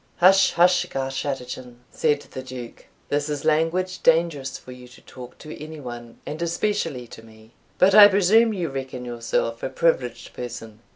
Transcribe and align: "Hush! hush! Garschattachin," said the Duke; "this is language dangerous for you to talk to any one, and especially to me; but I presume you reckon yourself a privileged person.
"Hush! 0.17 0.53
hush! 0.53 0.87
Garschattachin," 0.89 1.75
said 1.91 2.21
the 2.21 2.41
Duke; 2.41 2.87
"this 3.09 3.29
is 3.29 3.45
language 3.45 4.01
dangerous 4.01 4.57
for 4.57 4.71
you 4.71 4.87
to 4.87 5.01
talk 5.01 5.37
to 5.37 5.63
any 5.63 5.79
one, 5.79 6.17
and 6.25 6.41
especially 6.41 7.05
to 7.05 7.21
me; 7.21 7.51
but 7.77 7.93
I 7.93 8.07
presume 8.07 8.51
you 8.51 8.69
reckon 8.69 9.05
yourself 9.05 9.61
a 9.61 9.69
privileged 9.69 10.33
person. 10.33 10.79